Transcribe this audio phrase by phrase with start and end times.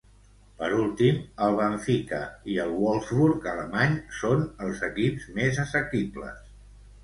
[0.61, 2.21] Per últim, el Benfica
[2.55, 6.45] i el Wolfsburg alemany són els equips més assequibles.